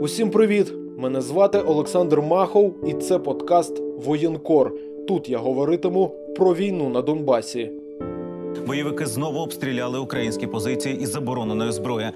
[0.00, 0.72] Усім привіт!
[0.96, 4.72] Мене звати Олександр Махов, і це подкаст Воєнкор.
[5.08, 7.70] Тут я говоритиму про війну на Донбасі.
[8.66, 12.06] Бойовики знову обстріляли українські позиції із забороненої зброї.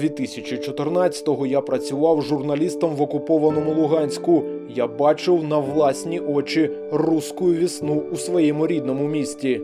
[0.00, 4.42] 2014-го я працював журналістом в окупованому Луганську.
[4.74, 9.60] Я бачив на власні очі руську вісну у своєму рідному місті.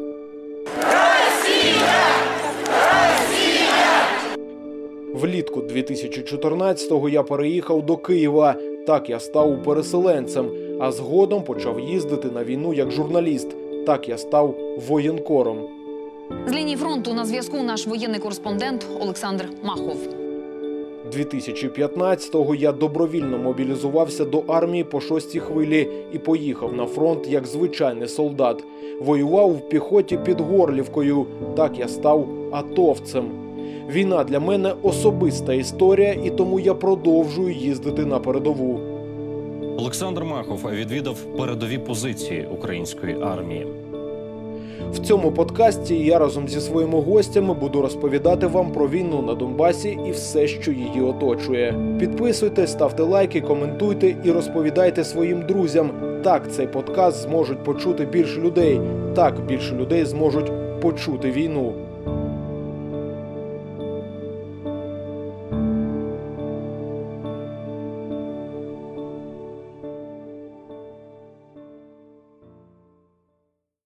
[5.20, 8.54] Влітку 2014-го я переїхав до Києва.
[8.86, 10.50] Так я став переселенцем,
[10.80, 13.48] а згодом почав їздити на війну як журналіст.
[13.86, 14.54] Так я став
[14.88, 15.58] воєнкором.
[16.46, 19.96] З лінії фронту на зв'язку наш воєнний кореспондент Олександр Махов.
[21.16, 28.08] 2015-го я добровільно мобілізувався до армії по шостій хвилі і поїхав на фронт як звичайний
[28.08, 28.64] солдат.
[29.00, 31.26] Воював в піхоті під Горлівкою.
[31.56, 33.47] Так я став атовцем.
[33.90, 38.80] Війна для мене особиста історія, і тому я продовжую їздити на передову.
[39.78, 43.66] Олександр Махов відвідав передові позиції української армії.
[44.92, 49.98] В цьому подкасті я разом зі своїми гостями буду розповідати вам про війну на Донбасі
[50.08, 51.74] і все, що її оточує.
[51.98, 55.90] Підписуйтесь, ставте лайки, коментуйте і розповідайте своїм друзям.
[56.24, 58.80] Так цей подкаст зможуть почути більше людей.
[59.14, 61.72] Так більше людей зможуть почути війну.